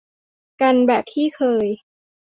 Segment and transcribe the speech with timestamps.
[0.61, 1.65] กันแบบที่เคย